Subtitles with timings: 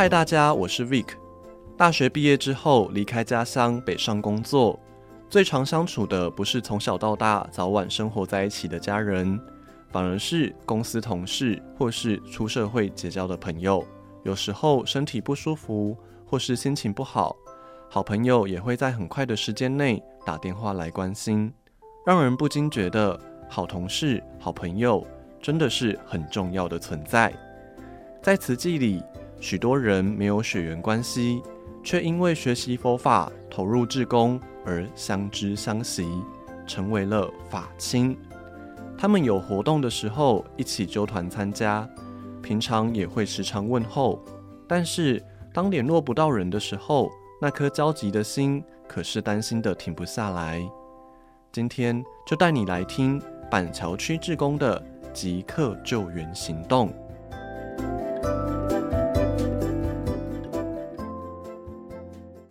[0.00, 1.08] 嗨，大家，我是 Vic。
[1.76, 4.80] 大学毕业之后，离开家乡北上工作，
[5.28, 9.38] 最常相处的不是从小到大早晚生活在一起的家人，
[9.90, 13.86] 反而是公司同事或是出社会结交的朋友。
[14.22, 15.94] 有时候身体不舒服
[16.24, 17.36] 或是心情不好，
[17.90, 21.52] 好朋友也会在很快的时间内打电话来关心，
[22.06, 25.06] 让人不禁觉得好同事、好朋友
[25.42, 27.30] 真的是很重要的存在。
[28.22, 29.02] 在慈济里，
[29.40, 31.42] 许多人没有血缘关系，
[31.82, 36.06] 却因为学习佛法、投入志工而相知相惜，
[36.66, 38.16] 成为了法亲。
[38.98, 41.88] 他们有活动的时候一起纠团参加，
[42.42, 44.22] 平常也会时常问候。
[44.68, 45.20] 但是
[45.54, 50.62] 当联络不到人的时候，那颗焦急的心可是担心的停不下来。
[51.50, 53.20] 今天就带你来听
[53.50, 54.80] 板桥区志工的
[55.14, 56.92] 即刻救援行动。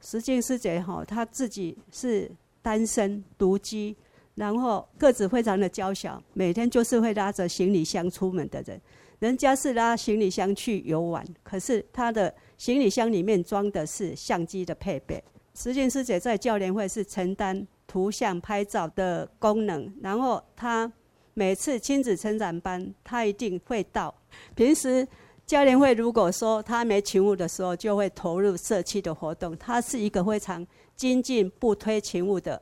[0.09, 2.31] 石静师姐哈，她自己是
[2.63, 3.95] 单身独居，
[4.33, 8.81] 然后个子非常的娇小，每天就是会拉着行李箱出门的人。
[9.19, 15.23] 人家是拉行李箱去游玩，可是她的行李箱里面装的是相机的配备。
[15.53, 20.91] 石静师姐在教练会是承担图像拍照的功能，然后她
[21.35, 24.15] 每次亲子成长班，她一定会到。
[24.55, 25.07] 平时。
[25.49, 29.57] 教练会如果说他没勤务的时候，就会投入社区的活动。
[29.57, 30.63] 他是一个非常
[30.95, 32.61] 精进不推勤务的。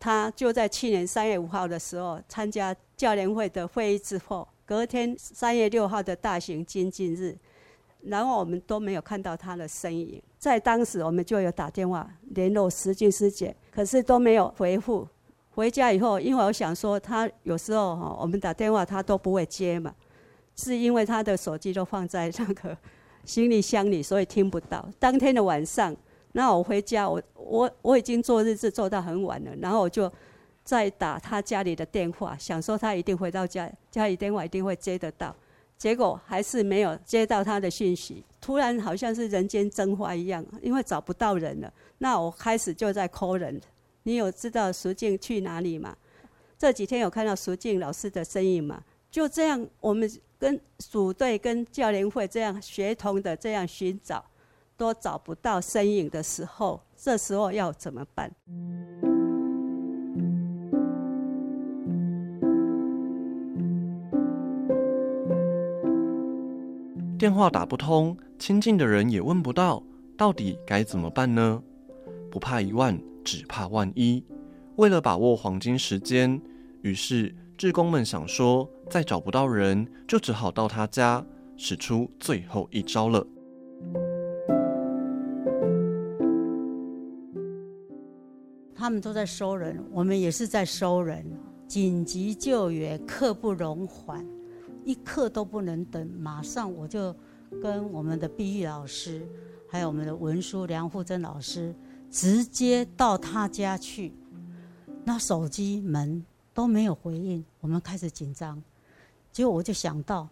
[0.00, 7.36] 他就在去年三月五号的时候参加教联会的会议之后，隔天三月六号的大型精进日，
[8.00, 10.22] 然后我们都没有看到他的身影。
[10.38, 15.06] 在当时，我们就有打电话联络石静师姐，可是都没有回复。
[15.50, 19.94] 回家以后，因为我想说他有时候哈，我们打电话他都不会接嘛。
[20.58, 22.76] 是因为他的手机都放在那个
[23.24, 24.86] 行李箱里，所以听不到。
[24.98, 25.96] 当天的晚上，
[26.32, 30.12] 那我回家，我我我已经做日志做到很晚了，然后我就
[30.64, 35.34] 再打他家里的电话，想说他一定回到家，家里电话一定会接得到。
[35.78, 38.24] 结果还是没有接到他的讯息。
[38.40, 41.72] 突然好像是人间蒸发一样，因为找不到人了。
[41.98, 43.60] 那我开始就在 call 人。
[44.02, 45.96] 你有知道淑静去哪里吗？
[46.58, 48.82] 这几天有看到淑静老师的身影吗？
[49.10, 50.10] 就这样，我们。
[50.40, 54.24] 跟组队、跟教练会这样协同的这样寻找，
[54.76, 58.30] 都找不到身影的时候，这时候要怎么办？
[67.18, 69.82] 电话打不通，亲近的人也问不到，
[70.16, 71.60] 到底该怎么办呢？
[72.30, 74.22] 不怕一万，只怕万一。
[74.76, 76.40] 为了把握黄金时间，
[76.82, 77.34] 于是。
[77.58, 81.26] 志工们想说，再找不到人，就只好到他家，
[81.56, 83.26] 使出最后一招了。
[88.76, 91.26] 他们都在收人，我们也是在收人。
[91.66, 94.24] 紧急救援，刻不容缓，
[94.84, 96.08] 一刻都不能等。
[96.16, 97.12] 马上我就
[97.60, 99.26] 跟我们的碧玉老师，
[99.68, 101.74] 还有我们的文书梁富珍老师，
[102.08, 104.14] 直接到他家去，
[105.04, 106.24] 那手机门。
[106.58, 108.60] 都没有回应，我们开始紧张。
[109.30, 110.28] 结果我就想到，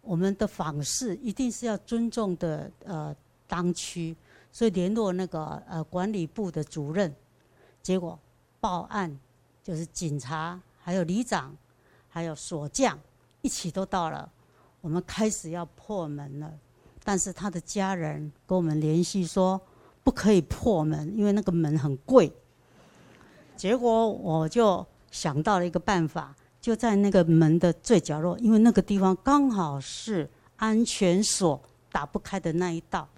[0.00, 3.14] 我们的访视一定是要尊重的，呃，
[3.46, 4.16] 当区，
[4.50, 7.14] 所以联络那个呃管理部的主任。
[7.80, 8.18] 结果
[8.58, 9.16] 报案
[9.62, 11.56] 就是警察，还有里长，
[12.08, 12.98] 还有锁匠
[13.40, 14.28] 一起都到了。
[14.80, 16.52] 我们开始要破门了，
[17.04, 19.60] 但是他的家人跟我们联系说
[20.02, 22.32] 不可以破门，因为那个门很贵。
[23.56, 24.84] 结果我就。
[25.12, 31.62] 想到了一个办法，就在那个门的最角落，因为那个地方刚好是安全锁
[31.92, 33.08] 打不开的那一道。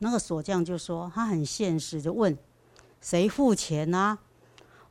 [0.00, 2.36] 那个锁匠就说他很现实，就问
[3.00, 4.18] 谁付钱啊？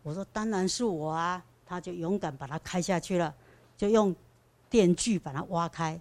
[0.02, 1.44] 我说当然是我啊。
[1.66, 3.34] 他就勇敢把它开下去了，
[3.76, 4.16] 就用
[4.70, 6.00] 电锯把它挖开。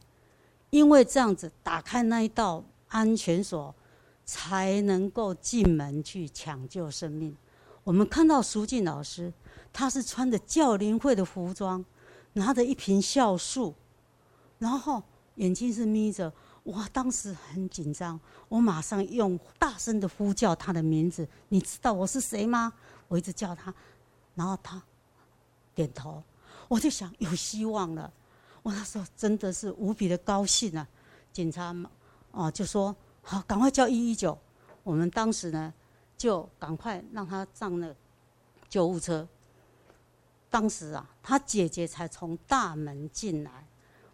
[0.68, 3.74] 因为这样子打开那一道安全锁，
[4.26, 7.34] 才能够进门去抢救生命。
[7.84, 9.32] 我们看到淑静老师。
[9.72, 11.84] 他是穿着教联会的服装，
[12.34, 13.74] 拿着一瓶酵素，
[14.58, 15.02] 然后
[15.36, 16.32] 眼睛是眯着。
[16.64, 21.26] 哇，当时很紧张，我马上用大声的呼叫他的名字。
[21.48, 22.72] 你知道我是谁吗？
[23.08, 23.74] 我一直叫他，
[24.36, 24.80] 然后他
[25.74, 26.22] 点头。
[26.68, 28.12] 我就想有希望了。
[28.62, 30.86] 我那时候真的是无比的高兴啊！
[31.32, 31.74] 警察
[32.30, 34.38] 哦就说好，赶快叫一一九。
[34.84, 35.74] 我们当时呢
[36.16, 37.92] 就赶快让他上了
[38.68, 39.26] 救护车。
[40.52, 43.66] 当时啊，他姐姐才从大门进来。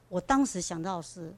[0.09, 1.35] 我当时想到是，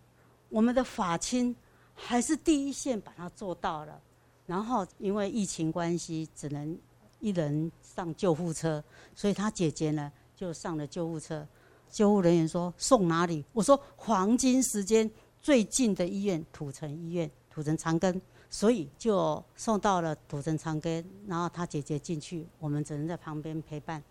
[0.51, 1.57] 我们的法亲
[1.95, 3.99] 还是第一线把它做到了。
[4.47, 6.79] 然后因为疫情关系，只能
[7.19, 11.49] 一人上救护车，所以他姐姐呢就上了救护车。
[11.89, 13.43] 救护人员说送哪里？
[13.55, 15.11] 我说黄金时间
[15.41, 18.21] 最近的医院土城医院，土城长庚，
[18.51, 21.03] 所以就送到了土城长庚。
[21.27, 24.03] 然后他姐姐进去，我们只能在旁边陪伴。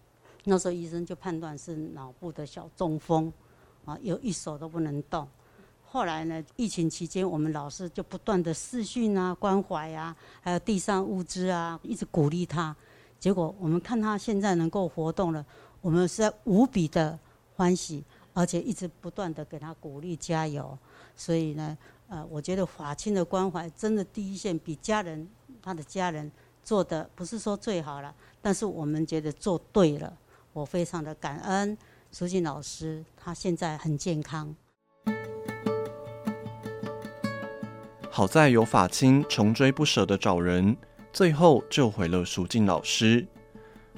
[0.45, 3.31] 那时候医生就判断是脑部的小中风，
[3.85, 5.27] 啊，有一手都不能动。
[5.83, 12.75] 后来呢，疫情期间我们老师就不断的视讯啊、关怀啊，还有递上物资啊，一直鼓励他。
[13.19, 15.45] 结果我们看他现在能够活动了，
[15.81, 17.17] 我们是在无比的。
[17.55, 18.01] 欢喜，
[18.33, 20.77] 而且一直不断的给他鼓励加油，
[21.13, 21.77] 所以呢，
[22.07, 25.27] 呃，我觉得法亲的关怀真的第一线比家人
[25.61, 26.31] 他的家人
[26.63, 30.17] 做的不是说最好了，但是我们觉得做对了，
[30.59, 31.77] 我非常的感恩
[32.11, 34.53] 淑静老师，他现在很健康。
[38.09, 40.75] 好在有法亲穷追不舍的找人，
[41.13, 43.25] 最后救回了淑静老师。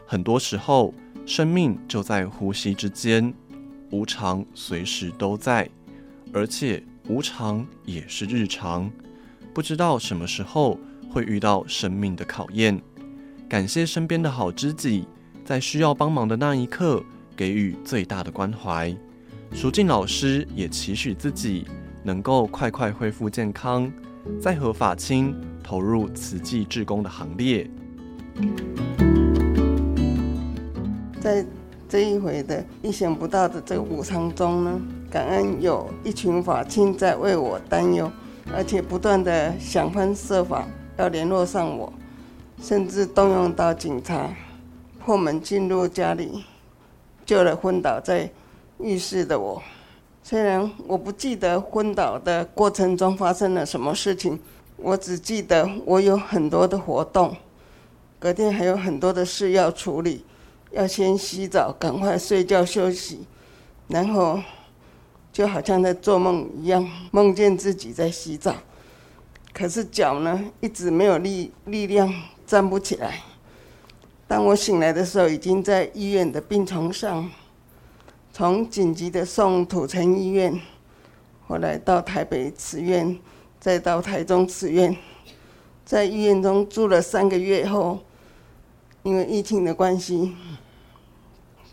[0.06, 0.94] 很多时候，
[1.25, 3.34] 生命就在呼吸之间。
[3.90, 5.68] 无常随时都在，
[6.31, 8.92] 而且无常也是日常。
[9.54, 10.78] 不知道什么时候
[11.12, 12.80] 会遇到生命的考验。
[13.50, 15.07] 感谢身边的好知己，
[15.51, 17.03] 在需要帮忙的那一刻
[17.36, 18.95] 给予最大的关怀。
[19.51, 21.68] 淑静老师也期许自己
[22.03, 23.92] 能够快快恢复健康，
[24.39, 27.69] 再和法亲投入慈济志工的行列。
[31.19, 31.45] 在。
[31.89, 34.81] 这一回的意想不到的这个无常中呢，
[35.12, 38.09] 感恩有一群法亲在为我担忧，
[38.56, 40.65] 而且不断的想方设法
[40.95, 41.92] 要联络上我，
[42.62, 44.30] 甚至动用到警察
[45.03, 46.44] 破门进入家里，
[47.25, 48.30] 救了昏倒在
[48.80, 49.62] 浴室的我。
[50.24, 54.39] 虽然我不记得昏倒的过程中发生了什么事情，
[54.77, 57.36] 我只记得我有很多的活动，
[58.19, 60.24] 隔天还有很多的事要处理。
[60.71, 63.25] 要先洗澡，赶快睡觉休息，
[63.89, 64.39] 然后
[65.33, 68.56] 就好像在做梦一样，梦见自己在洗澡，
[69.51, 72.13] 可是脚呢一直没有力力量
[72.47, 73.21] 站不起来。
[74.31, 77.30] 当我醒来的时候，已经在医院的病床上，
[78.31, 80.57] 从紧急的送土城医院，
[81.45, 83.19] 后来到台北慈院，
[83.60, 84.95] 再到台中慈院，
[85.83, 88.00] 在医院中住了三个月后，
[89.04, 90.33] 因为疫情的关系。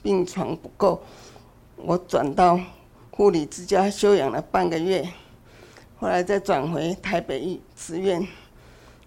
[0.02, 1.00] 病床不够，
[1.76, 2.58] 我转到
[3.12, 5.08] 护理之家休养了半个月，
[6.00, 8.26] 后来再转回台北慈院，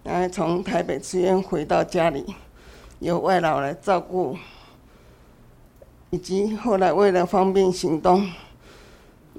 [0.02, 2.34] 然后从台北慈院回到家里，
[3.02, 4.38] 由外劳来照顾，
[6.10, 8.30] 以及后来为了方便行动，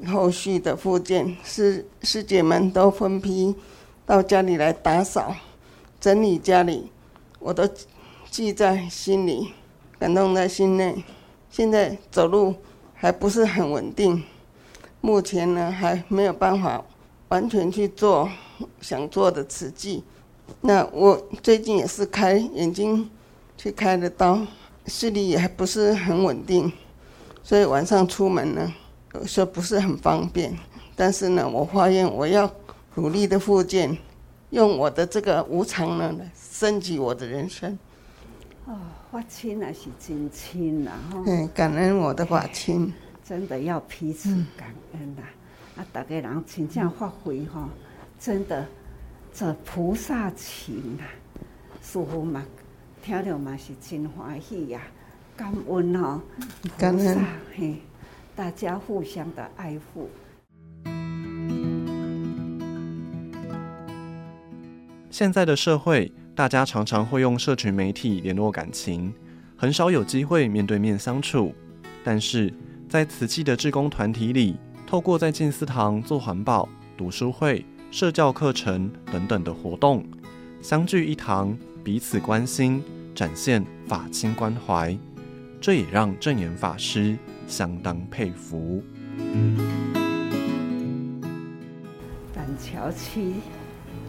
[0.06, 3.56] 后续的复健师师姐们都分批
[4.06, 5.34] 到家里来打扫、
[5.98, 6.92] 整理家里，
[7.40, 7.66] 我都
[8.30, 9.54] 记在心里，
[9.98, 11.02] 感动在心内。
[11.50, 12.54] 现在走路
[12.94, 14.22] 还不是很稳定，
[15.00, 16.84] 目前呢还没有办法
[17.30, 18.30] 完全去做
[18.82, 20.04] 想做的慈济。
[20.60, 23.10] 那我最近也是开眼睛
[23.64, 24.46] 去开了刀，
[24.88, 26.70] 视力也还不是很稳定，
[27.42, 28.74] 所以晚上出门呢
[29.14, 30.54] 有时候不是很方便。
[30.98, 32.54] 但是呢，我发现我要
[32.96, 33.98] 努力的复健，
[34.50, 37.80] 用我的这个无常呢来升级我的人生。
[38.66, 38.78] 哦，
[39.10, 41.24] 法亲也是真亲呐，吼！
[41.26, 42.94] 嗯，感恩我的法亲，
[43.24, 44.28] 真的要彼此
[44.58, 45.22] 感恩呐。
[45.78, 47.70] 嗯、啊，大家人真正发挥吼，
[48.20, 48.68] 真的
[49.34, 51.06] 这菩萨情呐，
[51.82, 52.44] 师父嘛，
[53.04, 54.82] 听着嘛是真欢喜呀，
[55.36, 56.22] 感恩哦，
[56.78, 57.20] 感恩
[57.54, 57.76] 嘿，
[58.34, 60.10] 大家互相的爱护。
[65.10, 66.12] 现在的社会。
[66.36, 69.14] 大家常常会用社群媒体联络感情，
[69.56, 71.54] 很少有机会面对面相处。
[72.04, 72.52] 但是
[72.90, 74.58] 在慈济的志工团体里，
[74.88, 76.68] 透过在静思堂做环保、
[76.98, 80.04] 读书会、社教课程等等的活动，
[80.64, 82.82] 相聚一堂，彼此关心，
[83.14, 84.98] 展现法亲关怀，
[85.60, 87.18] 这也让证严法师
[87.50, 88.82] 相当佩服。
[92.34, 93.34] 板桥区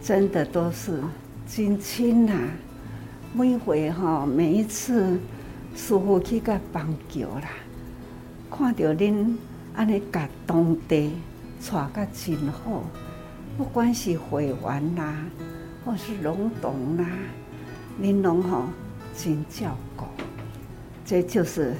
[0.01, 1.03] 真的都是。
[1.45, 2.49] 真亲呐、啊，
[3.33, 5.19] 每回吼，每一次
[5.75, 7.49] 师傅去甲帮桥啦，
[8.49, 9.35] 看到恁
[9.75, 11.11] 安尼甲当地
[11.69, 12.81] 带甲真好，
[13.57, 15.17] 不管是会员啦，
[15.85, 17.05] 或是龙洞啦，
[18.01, 18.63] 恁拢吼
[19.15, 20.05] 真照顾，
[21.05, 21.75] 这就是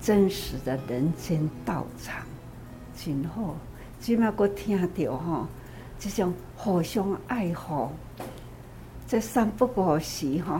[0.00, 2.24] 真实的人间道场，
[2.96, 3.54] 真好。
[4.00, 5.46] 今麦阁听到吼，
[5.98, 7.90] 这种互相爱护，
[9.06, 10.54] 这三不五时吼，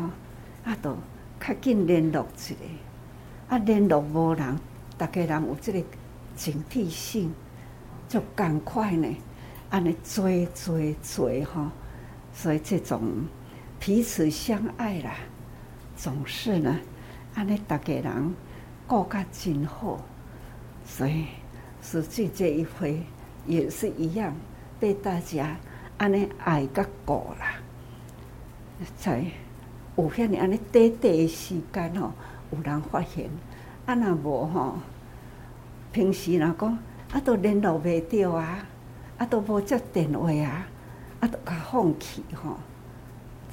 [0.65, 0.95] 啊，都
[1.41, 2.55] 较紧联络一下，
[3.49, 4.59] 啊，联络无人，
[4.99, 5.83] 大家人有这个
[6.37, 7.33] 警惕性，
[8.09, 9.09] 就赶快呢，
[9.71, 11.67] 安尼追追追吼，
[12.35, 13.01] 所以这种
[13.79, 15.15] 彼此相爱啦，
[15.97, 16.79] 总是呢，
[17.35, 18.35] 安尼大家人
[18.87, 19.99] 过较真好，
[20.85, 21.27] 所以
[21.81, 23.01] 实际这一回
[23.47, 24.35] 也是一样。
[24.81, 25.57] 被大家
[25.97, 27.55] 安尼爱甲顾啦，
[28.99, 29.25] 在
[29.97, 32.13] 有遐尔安尼短短的时间吼，
[32.51, 33.31] 有人发现，
[33.87, 34.77] 啊若无吼，
[35.93, 36.79] 平时若讲
[37.13, 38.67] 啊都联络袂着啊，
[39.17, 40.67] 啊都无接电话啊，
[41.25, 42.51] 啊都放弃吼，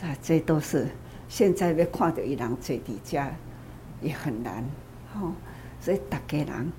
[0.01, 0.87] 啊这都是
[1.29, 3.23] 现在要看到伊人坐伫遮
[4.01, 4.63] 也很难
[5.13, 5.31] 吼，
[5.79, 6.71] 所以大家人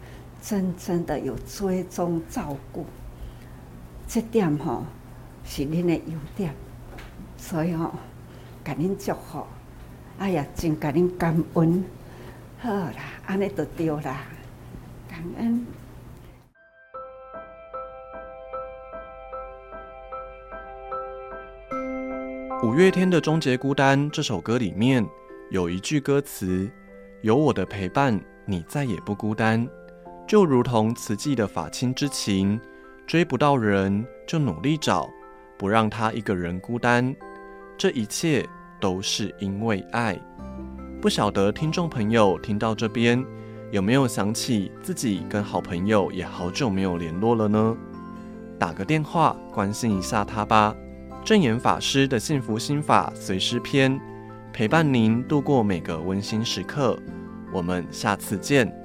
[0.42, 2.84] 真正的有追踪照顾。
[4.06, 4.84] 这点吼
[5.44, 6.54] 是恁的优点，
[7.38, 7.94] 所以吼，
[8.62, 9.46] 甲恁祝福，
[10.18, 11.84] 哎呀，真甲恁感恩，
[12.58, 12.92] 好啦，
[13.26, 14.26] 安尼就对啦，
[15.08, 15.64] 感恩。
[22.62, 25.04] 五月天的《终结孤单》这首歌里面
[25.50, 26.70] 有一句歌词
[27.20, 28.16] ：“有我的陪伴，
[28.46, 29.68] 你再也不孤单。”
[30.28, 32.60] 就如同慈济的法亲之情。
[33.04, 35.10] 追不到人，就努力找，
[35.58, 37.12] 不让他一个人孤单。
[37.76, 38.48] 这一切
[38.80, 40.16] 都是因为爱。
[41.00, 43.24] 不晓得听众朋友听到这边，
[43.72, 47.76] 有没有想起自己跟好朋友也好久没有联络了呢？
[48.56, 50.72] 打个电话关心一下他吧。
[51.24, 54.00] 正言法师的幸福心法随师篇，
[54.52, 56.98] 陪伴您度过每个温馨时刻。
[57.52, 58.81] 我们下次见。